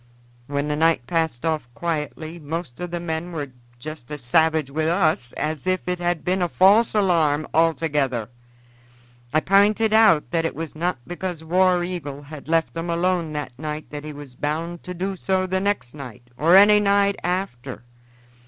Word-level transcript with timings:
"When 0.47 0.67
the 0.67 0.75
night 0.75 1.05
passed 1.05 1.45
off 1.45 1.69
quietly 1.75 2.39
most 2.39 2.79
of 2.79 2.89
the 2.89 2.99
men 2.99 3.31
were 3.31 3.51
just 3.77 4.09
as 4.09 4.23
savage 4.23 4.71
with 4.71 4.87
us 4.87 5.31
as 5.33 5.67
if 5.67 5.87
it 5.87 5.99
had 5.99 6.25
been 6.25 6.41
a 6.41 6.49
false 6.49 6.95
alarm 6.95 7.45
altogether. 7.53 8.27
I 9.31 9.41
p'inted 9.41 9.93
out 9.93 10.31
that 10.31 10.43
it 10.43 10.55
was 10.55 10.73
not 10.75 10.97
because 11.05 11.43
War 11.43 11.83
Eagle 11.83 12.23
had 12.23 12.49
left 12.49 12.75
'em 12.75 12.89
alone 12.89 13.33
that 13.33 13.51
night 13.59 13.91
that 13.91 14.03
he 14.03 14.11
was 14.11 14.33
bound 14.33 14.81
to 14.85 14.95
do 14.95 15.15
so 15.15 15.45
the 15.45 15.59
next 15.59 15.93
night 15.93 16.31
or 16.35 16.55
any 16.55 16.79
night 16.79 17.17
after. 17.23 17.83